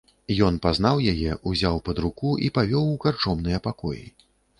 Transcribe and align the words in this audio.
Ён 0.45 0.55
пазнаў 0.65 1.01
яе, 1.13 1.35
узяў 1.51 1.77
пад 1.89 1.97
руку 2.05 2.31
і 2.47 2.49
павёў 2.57 2.89
у 2.95 2.95
карчомныя 3.05 3.61
пакоі. 3.69 4.03